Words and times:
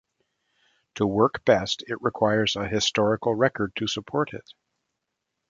To 0.95 1.05
work 1.05 1.45
best 1.45 1.83
it 1.85 2.01
requires 2.01 2.55
a 2.55 2.67
historical 2.67 3.35
record 3.35 3.73
to 3.75 3.85
support 3.85 4.33
it. 4.33 4.51